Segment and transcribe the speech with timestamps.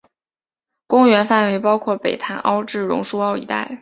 [0.87, 3.69] 公园范围包括北潭凹至榕树澳一带。